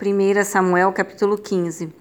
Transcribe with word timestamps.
1 0.00 0.44
Samuel 0.44 0.92
capítulo 0.92 1.36
15 1.36 1.92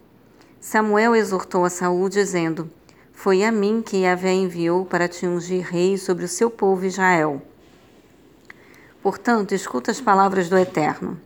Samuel 0.62 1.16
exortou 1.16 1.66
a 1.66 1.70
Saul 1.72 2.08
dizendo: 2.10 2.70
Foi 3.12 3.44
a 3.44 3.52
mim 3.52 3.82
que 3.84 3.98
Yahvé 3.98 4.34
enviou 4.34 4.86
para 4.86 5.08
te 5.08 5.26
ungir 5.26 5.66
rei 5.66 5.98
sobre 5.98 6.24
o 6.24 6.28
seu 6.28 6.52
povo 6.52 6.86
Israel. 6.86 7.42
Portanto, 9.02 9.56
escuta 9.56 9.90
as 9.90 10.00
palavras 10.00 10.48
do 10.48 10.56
Eterno. 10.56 11.20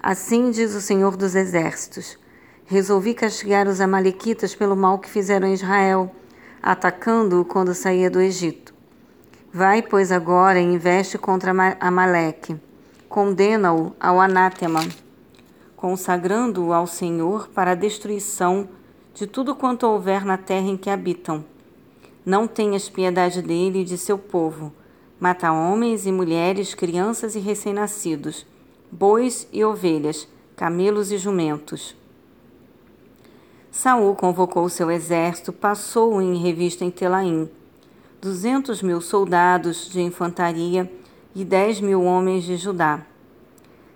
Assim 0.00 0.52
diz 0.52 0.72
o 0.72 0.80
Senhor 0.80 1.16
dos 1.16 1.34
Exércitos: 1.34 2.16
Resolvi 2.64 3.12
castigar 3.12 3.66
os 3.66 3.80
Amalequitas 3.80 4.54
pelo 4.54 4.76
mal 4.76 5.00
que 5.00 5.10
fizeram 5.10 5.48
a 5.48 5.52
Israel, 5.52 6.14
atacando-o 6.62 7.44
quando 7.44 7.74
saía 7.74 8.08
do 8.08 8.20
Egito. 8.20 8.72
Vai, 9.52 9.82
pois, 9.82 10.12
agora 10.12 10.60
e 10.60 10.62
investe 10.64 11.18
contra 11.18 11.52
Amaleque. 11.80 12.56
Condena-o 13.08 13.96
ao 13.98 14.20
anátema 14.20 14.80
consagrando-o 15.86 16.72
ao 16.72 16.84
Senhor 16.84 17.46
para 17.46 17.70
a 17.70 17.74
destruição 17.76 18.68
de 19.14 19.24
tudo 19.24 19.54
quanto 19.54 19.86
houver 19.86 20.24
na 20.24 20.36
terra 20.36 20.66
em 20.66 20.76
que 20.76 20.90
habitam. 20.90 21.44
Não 22.24 22.48
tenhas 22.48 22.88
piedade 22.88 23.40
dele 23.40 23.82
e 23.82 23.84
de 23.84 23.96
seu 23.96 24.18
povo. 24.18 24.72
Mata 25.20 25.52
homens 25.52 26.04
e 26.04 26.10
mulheres, 26.10 26.74
crianças 26.74 27.36
e 27.36 27.38
recém-nascidos, 27.38 28.44
bois 28.90 29.46
e 29.52 29.64
ovelhas, 29.64 30.26
camelos 30.56 31.12
e 31.12 31.18
jumentos. 31.18 31.94
Saul 33.70 34.16
convocou 34.16 34.68
seu 34.68 34.90
exército, 34.90 35.52
passou-o 35.52 36.20
em 36.20 36.34
revista 36.42 36.84
em 36.84 36.90
Telaim. 36.90 37.48
Duzentos 38.20 38.82
mil 38.82 39.00
soldados 39.00 39.88
de 39.88 40.00
infantaria 40.00 40.90
e 41.32 41.44
dez 41.44 41.80
mil 41.80 42.02
homens 42.02 42.42
de 42.42 42.56
Judá. 42.56 43.06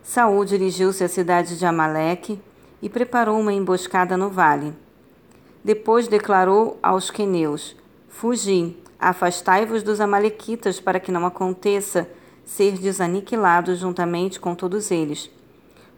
Saul 0.02 0.44
dirigiu-se 0.44 1.04
à 1.04 1.08
cidade 1.08 1.58
de 1.58 1.66
Amaleque 1.66 2.40
e 2.82 2.88
preparou 2.88 3.38
uma 3.38 3.52
emboscada 3.52 4.16
no 4.16 4.30
vale. 4.30 4.72
Depois 5.62 6.08
declarou 6.08 6.78
aos 6.82 7.10
queneus: 7.10 7.76
Fugi, 8.08 8.76
afastai-vos 8.98 9.82
dos 9.82 10.00
amalequitas 10.00 10.80
para 10.80 10.98
que 10.98 11.12
não 11.12 11.26
aconteça 11.26 12.08
ser 12.44 12.72
desaniquilados 12.78 13.78
juntamente 13.78 14.40
com 14.40 14.54
todos 14.54 14.90
eles, 14.90 15.30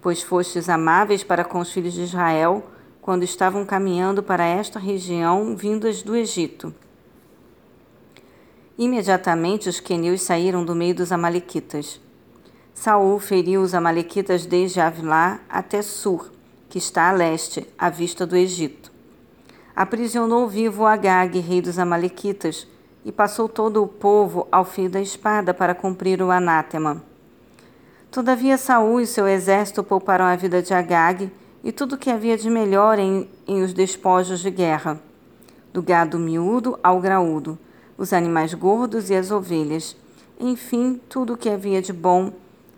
pois 0.01 0.23
fostes 0.23 0.69
amáveis 0.69 1.25
para 1.25 1.45
com 1.45 1.61
os 1.61 1.73
filhos 1.73 1.95
de 1.95 2.03
Israel 2.03 2.63
quando 3.01 3.23
estavam 3.23 3.65
caminhando 3.65 4.23
para 4.23 4.45
esta 4.45 4.79
região 4.79 5.57
vindas 5.57 6.03
do 6.03 6.15
Egito. 6.15 6.75
Imediatamente 8.77 9.69
os 9.69 9.81
queneus 9.81 10.23
saíram 10.23 10.65
do 10.65 10.75
meio 10.75 10.95
dos 10.95 11.13
amalequitas. 11.13 12.01
Saul 12.75 13.19
feriu 13.19 13.63
os 13.63 13.75
amalequitas 13.75 14.47
desde 14.47 14.81
Avilá 14.81 15.41
até 15.49 15.83
Sur, 15.83 16.33
que 16.69 16.79
está 16.79 17.09
a 17.09 17.13
leste, 17.13 17.67
à 17.79 17.91
vista 17.91 18.27
do 18.27 18.37
Egito. 18.37 18.91
Aprisionou 19.77 20.49
vivo 20.49 20.87
Agag, 20.87 21.39
rei 21.39 21.61
dos 21.61 21.79
amalequitas, 21.79 22.67
e 23.05 23.13
passou 23.13 23.49
todo 23.49 23.83
o 23.83 23.89
povo 23.89 24.47
ao 24.51 24.65
fio 24.65 24.89
da 24.89 25.01
espada 25.01 25.53
para 25.53 25.75
cumprir 25.75 26.23
o 26.23 26.31
anátema. 26.31 27.03
Todavia 28.11 28.59
Saul 28.59 29.01
e 29.01 29.07
seu 29.07 29.27
exército 29.27 29.83
pouparam 29.83 30.25
a 30.25 30.37
vida 30.37 30.63
de 30.63 30.75
Agag 30.75 31.31
e 31.65 31.73
tudo 31.73 31.95
o 31.95 31.99
que 31.99 32.11
havia 32.11 32.37
de 32.37 32.51
melhor 32.51 32.99
em, 32.99 33.29
em 33.47 33.63
os 33.63 33.73
despojos 33.73 34.41
de 34.41 34.51
guerra, 34.51 35.01
do 35.73 35.83
gado 35.83 36.19
miúdo 36.19 36.79
ao 36.83 37.01
graúdo, 37.01 37.59
os 37.97 38.13
animais 38.13 38.53
gordos 38.55 39.11
e 39.11 39.15
as 39.15 39.31
ovelhas, 39.31 39.97
enfim, 40.39 41.01
tudo 41.09 41.35
o 41.35 41.37
que 41.37 41.49
havia 41.49 41.81
de 41.81 41.93
bom 41.93 42.33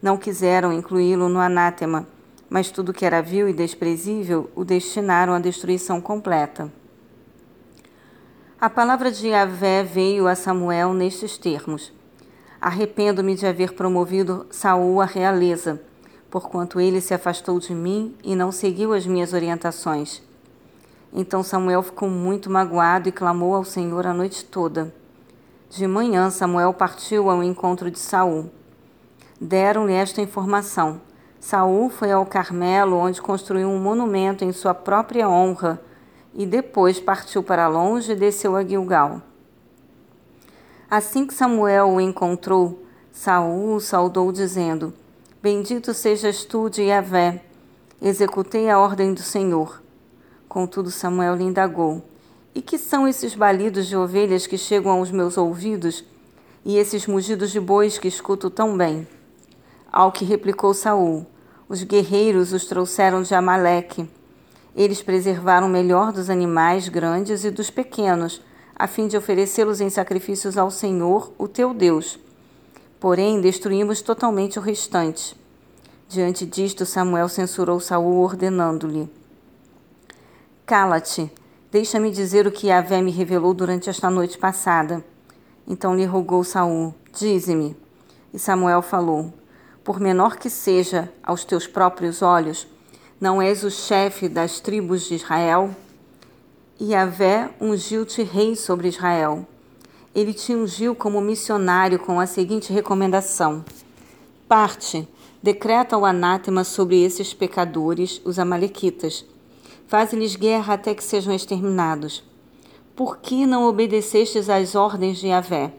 não 0.05 0.19
quiseram 0.19 0.71
incluí-lo 0.71 1.31
no 1.31 1.41
anátema, 1.41 2.07
mas 2.51 2.71
tudo 2.71 2.93
que 2.93 3.07
era 3.07 3.23
vil 3.23 3.49
e 3.49 3.55
desprezível 3.55 4.51
o 4.55 4.63
destinaram 4.63 5.33
à 5.33 5.39
destruição 5.39 5.99
completa. 5.99 6.71
A 8.61 8.69
palavra 8.69 9.11
de 9.11 9.29
Yahvé 9.29 9.83
veio 9.83 10.29
a 10.29 10.35
Samuel 10.35 10.93
nestes 10.93 11.39
termos: 11.39 11.91
Arrependo-me 12.61 13.35
de 13.35 13.47
haver 13.47 13.73
promovido 13.73 14.47
Saul 14.51 15.01
à 15.01 15.07
realeza, 15.07 15.81
porquanto 16.31 16.79
ele 16.79 17.01
se 17.01 17.15
afastou 17.15 17.59
de 17.59 17.75
mim 17.75 18.15
e 18.23 18.37
não 18.37 18.53
seguiu 18.53 18.93
as 18.93 19.07
minhas 19.07 19.33
orientações. 19.33 20.23
Então 21.15 21.43
Samuel 21.43 21.83
ficou 21.83 22.11
muito 22.11 22.51
magoado 22.51 23.09
e 23.09 23.13
clamou 23.13 23.55
ao 23.55 23.65
Senhor 23.65 24.07
a 24.07 24.13
noite 24.13 24.45
toda. 24.45 24.95
De 25.71 25.87
manhã 25.87 26.29
Samuel 26.29 26.75
partiu 26.75 27.31
ao 27.31 27.43
encontro 27.43 27.91
de 27.91 27.99
Saul 27.99 28.51
deram-lhe 29.41 29.93
esta 29.93 30.21
informação. 30.21 31.01
Saul 31.41 31.91
foi 31.91 32.11
ao 32.11 32.25
Carmelo, 32.25 32.97
onde 32.97 33.21
construiu 33.21 33.69
um 33.69 33.79
monumento 33.79 34.45
em 34.45 34.53
sua 34.53 34.73
própria 34.73 35.29
honra, 35.29 35.81
e 36.33 36.47
depois 36.47 36.99
partiu 36.99 37.43
para 37.43 37.69
longe 37.69 38.13
e 38.13 38.17
desceu 38.17 38.57
a 38.57 38.65
Gilgal. 38.65 39.21
Assim 40.91 41.27
que 41.27 41.35
Samuel 41.35 41.91
o 41.91 42.01
encontrou, 42.01 42.83
Saul 43.13 43.75
o 43.75 43.81
saudou 43.81 44.33
dizendo: 44.33 44.95
Bendito 45.43 45.93
sejas 45.93 46.45
tu 46.45 46.71
de 46.71 46.85
Yahvé. 46.85 47.43
Executei 48.01 48.71
a 48.71 48.79
ordem 48.79 49.13
do 49.13 49.21
Senhor. 49.21 49.83
Contudo, 50.49 50.91
Samuel 50.91 51.37
lhe 51.37 51.45
indagou: 51.45 52.03
E 52.55 52.63
que 52.63 52.79
são 52.79 53.07
esses 53.07 53.35
balidos 53.35 53.87
de 53.87 53.97
ovelhas 53.97 54.47
que 54.47 54.57
chegam 54.57 54.93
aos 54.93 55.11
meus 55.11 55.37
ouvidos, 55.37 56.05
e 56.65 56.79
esses 56.79 57.07
mugidos 57.07 57.51
de 57.51 57.61
bois 57.61 57.99
que 57.99 58.09
escuto 58.09 58.49
tão 58.49 58.77
bem? 58.77 59.07
Ao 59.97 60.11
que 60.11 60.25
replicou 60.25 60.75
Saul: 60.75 61.25
Os 61.69 61.85
guerreiros 61.85 62.53
os 62.53 62.65
trouxeram 62.65 63.23
de 63.23 63.33
Amaleque. 63.33 64.11
Eles 64.75 65.01
preservaram 65.01 65.69
o 65.69 65.71
melhor 65.71 66.11
dos 66.11 66.29
animais 66.29 66.89
grandes 66.89 67.45
e 67.45 67.51
dos 67.53 67.71
pequenos, 67.71 68.43
a 68.75 68.89
fim 68.89 69.07
de 69.07 69.17
oferecê-los 69.17 69.81
em 69.81 69.89
sacrifícios 69.89 70.59
ao 70.59 70.69
Senhor, 70.69 71.33
o 71.39 71.47
teu 71.47 71.73
Deus. 71.73 72.19
Porém, 72.99 73.41
destruímos 73.41 74.03
totalmente 74.03 74.59
o 74.59 74.63
restante. 74.63 75.41
Diante 76.09 76.45
disto, 76.45 76.85
Samuel 76.85 77.29
censurou 77.29 77.79
Saul, 77.79 78.17
ordenando-lhe: 78.17 79.09
Cala-te, 80.67 81.31
deixa-me 81.71 82.11
dizer 82.11 82.49
o 82.49 82.51
que 82.51 82.67
Yahvé 82.67 83.01
me 83.01 83.13
revelou 83.13 83.55
durante 83.55 83.89
esta 83.89 84.11
noite 84.11 84.39
passada. 84.39 85.05
Então 85.69 85.95
lhe 85.95 86.05
rogou 86.05 86.43
Saul: 86.43 86.93
Dize-me. 87.13 87.77
E 88.33 88.41
Samuel 88.41 88.83
falou: 88.83 89.33
por 89.85 90.01
menor 90.01 90.37
que 90.39 90.49
seja 90.49 91.13
aos 91.23 91.45
teus 91.45 91.67
próprios 91.67 92.23
olhos, 92.23 92.67
não 93.21 93.41
és 93.41 93.63
o 93.63 93.71
chefe 93.71 94.29
das 94.29 94.59
tribos 94.59 95.07
de 95.07 95.15
Israel? 95.15 95.71
Yahvé 96.81 97.51
ungiu-te 97.61 98.23
rei 98.23 98.57
sobre 98.57 98.89
Israel. 98.89 99.47
Ele 100.15 100.33
te 100.33 100.55
ungiu 100.55 100.95
como 100.95 101.21
missionário 101.21 101.99
com 101.99 102.19
a 102.19 102.27
seguinte 102.27 102.73
recomendação: 102.73 103.65
Parte, 104.49 105.07
decreta 105.43 105.99
o 105.99 106.05
anátema 106.05 106.65
sobre 106.65 107.03
esses 107.03 107.35
pecadores, 107.35 108.21
os 108.25 108.39
Amalequitas. 108.39 109.25
Faze-lhes 109.87 110.35
guerra 110.35 110.75
até 110.75 110.95
que 110.95 111.05
sejam 111.05 111.35
exterminados. 111.35 112.25
Por 112.97 113.19
que 113.19 113.45
não 113.45 113.65
obedecestes 113.65 114.49
às 114.49 114.75
ordens 114.75 115.19
de 115.19 115.29
Yahvé? 115.29 115.73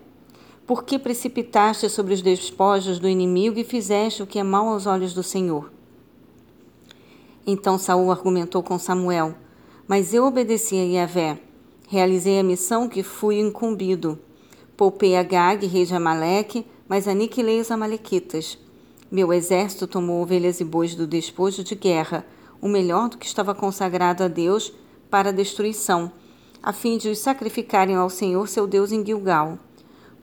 Por 0.65 0.83
que 0.83 0.97
precipitaste 0.97 1.87
sobre 1.89 2.15
os 2.15 2.23
despojos 2.23 2.97
do 2.97 3.07
inimigo 3.07 3.59
e 3.59 3.63
fizeste 3.63 4.23
o 4.23 4.27
que 4.27 4.39
é 4.39 4.43
mal 4.43 4.67
aos 4.67 4.87
olhos 4.87 5.13
do 5.13 5.21
Senhor? 5.21 5.71
Então 7.45 7.77
Saul 7.77 8.11
argumentou 8.11 8.63
com 8.63 8.79
Samuel: 8.79 9.35
Mas 9.87 10.11
eu 10.11 10.25
obedeci 10.25 10.75
a 10.75 10.83
Yahvé. 10.83 11.39
Realizei 11.87 12.39
a 12.39 12.43
missão 12.43 12.89
que 12.89 13.03
fui 13.03 13.39
incumbido. 13.39 14.17
Poupei 14.75 15.15
Agag, 15.15 15.67
rei 15.67 15.85
de 15.85 15.93
Amaleque, 15.93 16.65
mas 16.89 17.07
aniquilei 17.07 17.61
os 17.61 17.69
amalequitas. 17.69 18.57
Meu 19.11 19.31
exército 19.31 19.85
tomou 19.85 20.23
ovelhas 20.23 20.59
e 20.59 20.63
bois 20.65 20.95
do 20.95 21.05
despojo 21.05 21.63
de 21.63 21.75
guerra, 21.75 22.25
o 22.59 22.67
melhor 22.67 23.07
do 23.07 23.19
que 23.19 23.27
estava 23.27 23.53
consagrado 23.53 24.23
a 24.23 24.27
Deus 24.27 24.73
para 25.11 25.29
a 25.29 25.31
destruição, 25.31 26.11
a 26.61 26.73
fim 26.73 26.97
de 26.97 27.09
os 27.09 27.19
sacrificarem 27.19 27.95
ao 27.95 28.09
Senhor 28.09 28.47
seu 28.47 28.65
Deus 28.65 28.91
em 28.91 29.05
Gilgal. 29.05 29.59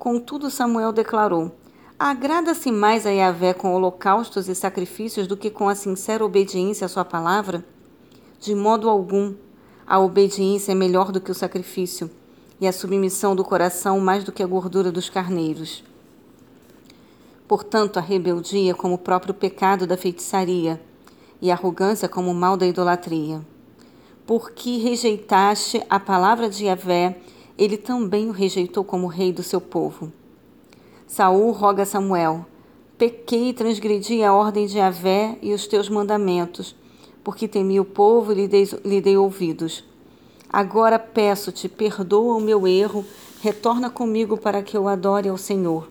Contudo, 0.02 0.50
Samuel 0.50 0.90
declarou: 0.90 1.52
Agrada-se 1.96 2.72
mais 2.72 3.06
a 3.06 3.10
Yahvé 3.10 3.54
com 3.54 3.72
holocaustos 3.72 4.49
e 4.49 4.54
sacrifícios 4.56 5.28
do 5.28 5.37
que 5.37 5.49
com 5.49 5.69
a 5.69 5.76
sincera 5.76 6.25
obediência 6.25 6.87
à 6.87 6.88
sua 6.88 7.04
palavra? 7.04 7.64
De 8.40 8.52
modo 8.52 8.90
algum. 8.90 9.32
A 9.87 10.00
obediência 10.00 10.72
é 10.72 10.75
melhor 10.75 11.12
do 11.12 11.20
que 11.20 11.31
o 11.31 11.34
sacrifício, 11.37 12.10
e 12.60 12.66
a 12.66 12.72
submissão 12.72 13.37
do 13.37 13.44
coração 13.44 14.00
mais 14.00 14.25
do 14.25 14.32
que 14.32 14.43
a 14.43 14.46
gordura 14.46 14.90
dos 14.90 15.08
carneiros. 15.08 15.84
Portanto, 17.46 17.98
a 17.98 18.02
rebeldia 18.02 18.75
como 18.75 18.94
o 18.94 18.98
próprio 18.98 19.32
pecado 19.32 19.87
da 19.87 19.96
feitiçaria, 19.96 20.82
e 21.40 21.48
a 21.48 21.55
arrogância 21.55 22.08
como 22.08 22.32
o 22.32 22.34
mal 22.34 22.56
da 22.56 22.66
idolatria. 22.66 23.40
Porque 24.26 24.78
rejeitaste 24.78 25.81
a 25.88 26.00
palavra 26.00 26.50
de 26.50 26.64
Yahvé 26.64 27.20
ele 27.56 27.76
também 27.76 28.28
o 28.28 28.32
rejeitou 28.32 28.82
como 28.84 29.06
rei 29.06 29.32
do 29.32 29.43
seu 29.43 29.60
povo. 29.60 30.12
Saul 31.06 31.50
roga 31.52 31.82
a 31.82 31.87
Samuel: 31.87 32.46
Pequei 32.96 33.49
e 33.49 33.52
transgredi 33.52 34.22
a 34.22 34.32
ordem 34.32 34.66
de 34.66 34.78
Avé 34.78 35.37
e 35.43 35.52
os 35.52 35.66
teus 35.66 35.88
mandamentos, 35.88 36.75
porque 37.22 37.49
temi 37.49 37.78
o 37.78 37.84
povo 37.84 38.32
e 38.32 38.34
lhe 38.34 38.49
dei, 38.49 38.69
lhe 38.84 39.00
dei 39.00 39.16
ouvidos. 39.16 39.84
Agora 40.49 40.99
peço-te, 40.99 41.69
perdoa 41.69 42.37
o 42.37 42.40
meu 42.40 42.66
erro, 42.66 43.04
retorna 43.40 43.90
comigo 43.90 44.37
para 44.37 44.62
que 44.62 44.76
eu 44.76 44.87
adore 44.87 45.28
ao 45.28 45.37
Senhor. 45.37 45.88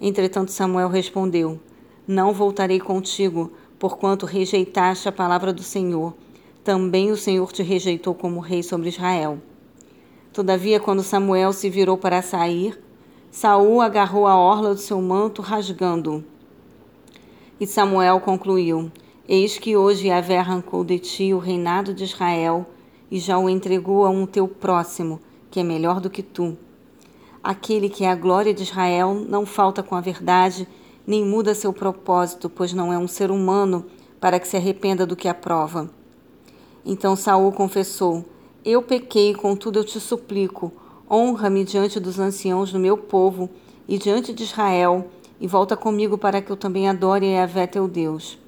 Entretanto, 0.00 0.52
Samuel 0.52 0.88
respondeu: 0.88 1.58
Não 2.06 2.32
voltarei 2.32 2.78
contigo, 2.78 3.50
porquanto 3.78 4.26
rejeitaste 4.26 5.08
a 5.08 5.12
palavra 5.12 5.52
do 5.52 5.62
Senhor. 5.62 6.14
Também 6.62 7.10
o 7.10 7.16
Senhor 7.16 7.50
te 7.52 7.62
rejeitou 7.62 8.14
como 8.14 8.40
rei 8.40 8.62
sobre 8.62 8.90
Israel. 8.90 9.38
Todavia, 10.32 10.78
quando 10.78 11.02
Samuel 11.02 11.52
se 11.52 11.68
virou 11.68 11.98
para 11.98 12.22
sair, 12.22 12.78
Saul 13.32 13.80
agarrou 13.80 14.28
a 14.28 14.36
orla 14.36 14.74
do 14.74 14.80
seu 14.80 15.00
manto, 15.02 15.42
rasgando-o. 15.42 16.22
E 17.58 17.66
Samuel 17.66 18.20
concluiu: 18.20 18.92
Eis 19.28 19.58
que 19.58 19.76
hoje 19.76 20.06
Yahvé 20.06 20.38
arrancou 20.38 20.84
de 20.84 21.00
ti 21.00 21.34
o 21.34 21.38
reinado 21.38 21.92
de 21.92 22.04
Israel 22.04 22.64
e 23.10 23.18
já 23.18 23.38
o 23.38 23.48
entregou 23.48 24.06
a 24.06 24.10
um 24.10 24.24
teu 24.24 24.46
próximo, 24.46 25.20
que 25.50 25.58
é 25.58 25.64
melhor 25.64 26.00
do 26.00 26.08
que 26.08 26.22
tu. 26.22 26.56
Aquele 27.42 27.88
que 27.88 28.04
é 28.04 28.10
a 28.10 28.14
glória 28.14 28.54
de 28.54 28.62
Israel 28.62 29.14
não 29.14 29.44
falta 29.44 29.82
com 29.82 29.96
a 29.96 30.00
verdade, 30.00 30.68
nem 31.04 31.24
muda 31.24 31.54
seu 31.54 31.72
propósito, 31.72 32.48
pois 32.48 32.72
não 32.72 32.92
é 32.92 32.98
um 32.98 33.08
ser 33.08 33.32
humano 33.32 33.84
para 34.20 34.38
que 34.38 34.46
se 34.46 34.56
arrependa 34.56 35.04
do 35.04 35.16
que 35.16 35.26
aprova. 35.26 35.90
Então 36.84 37.16
Saul 37.16 37.50
confessou: 37.50 38.24
Eu 38.64 38.82
pequei, 38.82 39.34
contudo 39.34 39.78
eu 39.78 39.84
te 39.84 39.98
suplico, 39.98 40.70
honra-me 41.10 41.64
diante 41.64 41.98
dos 41.98 42.18
anciãos 42.18 42.70
do 42.70 42.78
meu 42.78 42.96
povo 42.96 43.48
e 43.88 43.96
diante 43.96 44.34
de 44.34 44.42
Israel 44.42 45.08
e 45.40 45.46
volta 45.46 45.76
comigo 45.76 46.18
para 46.18 46.42
que 46.42 46.50
eu 46.50 46.56
também 46.56 46.86
adore 46.86 47.24
a 47.24 47.40
Yahvé 47.40 47.66
teu 47.66 47.88
Deus. 47.88 48.38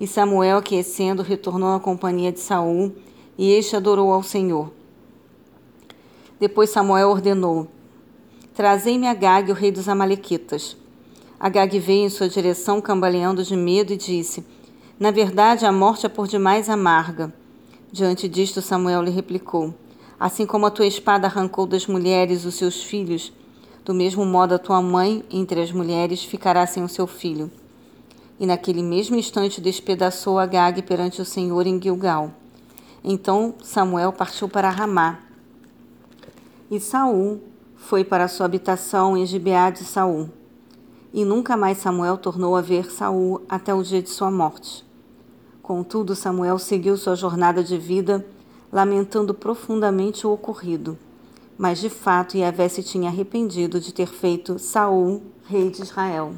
E 0.00 0.06
Samuel, 0.06 0.58
aquecendo, 0.58 1.22
retornou 1.22 1.72
à 1.74 1.78
companhia 1.78 2.32
de 2.32 2.40
Saul, 2.40 2.92
e 3.36 3.52
este 3.52 3.76
adorou 3.76 4.12
ao 4.12 4.24
Senhor. 4.24 4.72
Depois 6.40 6.70
Samuel 6.70 7.08
ordenou: 7.08 7.68
Trazei-me 8.54 9.06
Agag, 9.06 9.50
o 9.52 9.54
rei 9.54 9.70
dos 9.70 9.88
Amalequitas. 9.88 10.76
Agag 11.38 11.78
veio 11.78 12.06
em 12.06 12.10
sua 12.10 12.28
direção, 12.28 12.80
cambaleando 12.80 13.44
de 13.44 13.56
medo, 13.56 13.92
e 13.92 13.96
disse: 13.96 14.44
Na 14.98 15.12
verdade, 15.12 15.64
a 15.64 15.70
morte 15.70 16.06
é 16.06 16.08
por 16.08 16.26
demais 16.26 16.68
amarga. 16.68 17.32
Diante 17.90 18.28
disto, 18.28 18.60
Samuel 18.60 19.02
lhe 19.02 19.10
replicou: 19.10 19.74
Assim 20.20 20.44
como 20.44 20.66
a 20.66 20.70
tua 20.70 20.86
espada 20.86 21.26
arrancou 21.26 21.66
das 21.66 21.86
mulheres 21.86 22.44
os 22.44 22.54
seus 22.54 22.82
filhos, 22.82 23.32
do 23.84 23.94
mesmo 23.94 24.26
modo, 24.26 24.54
a 24.54 24.58
tua 24.58 24.82
mãe, 24.82 25.24
entre 25.30 25.62
as 25.62 25.72
mulheres, 25.72 26.22
ficará 26.22 26.66
sem 26.66 26.82
o 26.84 26.88
seu 26.88 27.06
filho. 27.06 27.50
E 28.38 28.46
naquele 28.46 28.82
mesmo 28.82 29.16
instante 29.16 29.60
despedaçou 29.60 30.38
Agag 30.38 30.82
perante 30.82 31.22
o 31.22 31.24
Senhor 31.24 31.66
em 31.66 31.80
Gilgal. 31.80 32.30
Então 33.02 33.54
Samuel 33.62 34.12
partiu 34.12 34.48
para 34.48 34.68
Ramá. 34.68 35.20
E 36.70 36.78
Saul 36.78 37.40
foi 37.76 38.04
para 38.04 38.28
sua 38.28 38.44
habitação 38.44 39.16
em 39.16 39.24
Gibeá 39.24 39.70
de 39.70 39.84
Saul. 39.84 40.28
E 41.14 41.24
nunca 41.24 41.56
mais 41.56 41.78
Samuel 41.78 42.18
tornou 42.18 42.54
a 42.54 42.60
ver 42.60 42.90
Saul 42.90 43.40
até 43.48 43.72
o 43.72 43.82
dia 43.82 44.02
de 44.02 44.10
sua 44.10 44.30
morte. 44.30 44.87
Contudo, 45.68 46.16
Samuel 46.16 46.58
seguiu 46.58 46.96
sua 46.96 47.14
jornada 47.14 47.62
de 47.62 47.78
vida, 47.78 48.26
lamentando 48.72 49.32
profundamente 49.32 50.26
o 50.26 50.32
ocorrido 50.32 50.98
mas 51.58 51.80
de 51.80 51.90
fato 51.90 52.38
Yahvé 52.38 52.68
se 52.68 52.84
tinha 52.84 53.10
arrependido 53.10 53.80
de 53.80 53.92
ter 53.92 54.06
feito 54.06 54.60
Saul 54.60 55.20
rei 55.44 55.68
de 55.70 55.82
Israel. 55.82 56.34